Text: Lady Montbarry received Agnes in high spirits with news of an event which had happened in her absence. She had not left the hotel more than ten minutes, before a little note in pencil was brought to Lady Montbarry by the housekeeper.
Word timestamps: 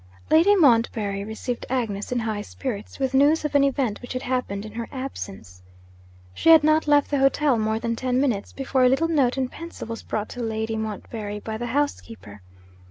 Lady 0.31 0.55
Montbarry 0.55 1.23
received 1.23 1.67
Agnes 1.69 2.11
in 2.11 2.17
high 2.17 2.41
spirits 2.41 2.97
with 2.97 3.13
news 3.13 3.45
of 3.45 3.53
an 3.53 3.63
event 3.63 4.01
which 4.01 4.13
had 4.13 4.23
happened 4.23 4.65
in 4.65 4.71
her 4.71 4.89
absence. 4.91 5.61
She 6.33 6.49
had 6.49 6.63
not 6.63 6.87
left 6.87 7.11
the 7.11 7.19
hotel 7.19 7.59
more 7.59 7.77
than 7.77 7.95
ten 7.95 8.19
minutes, 8.19 8.51
before 8.51 8.83
a 8.83 8.89
little 8.89 9.07
note 9.07 9.37
in 9.37 9.47
pencil 9.47 9.85
was 9.87 10.01
brought 10.01 10.29
to 10.29 10.41
Lady 10.41 10.75
Montbarry 10.75 11.39
by 11.39 11.55
the 11.55 11.67
housekeeper. 11.67 12.41